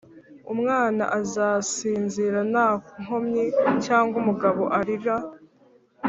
umwana 0.53 1.03
azasinzira 1.19 2.39
nta 2.51 2.67
nkomyi 3.01 3.45
cyangwa 3.85 4.15
umugabo 4.21 4.63
arira? 4.79 5.17